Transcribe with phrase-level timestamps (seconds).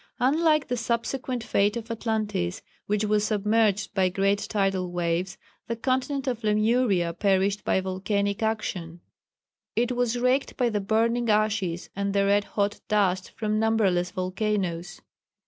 [0.19, 6.25] ]Unlike the subsequent fate of Atlantis, which was submerged by great tidal waves, the continent
[6.25, 9.01] of Lemuria perished by volcanic action.
[9.75, 15.01] It was raked by the burning ashes and the red hot dust from numberless volcanoes.